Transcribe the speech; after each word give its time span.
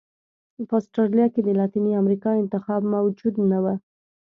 په 0.67 0.73
اسټرالیا 0.81 1.25
کې 1.33 1.41
د 1.43 1.49
لاتینې 1.59 1.91
امریکا 2.01 2.31
انتخاب 2.41 2.81
موجود 2.95 3.35
نه 3.51 3.59
و. 3.63 3.65